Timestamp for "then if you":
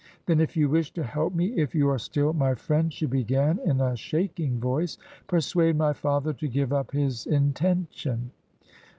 0.25-0.67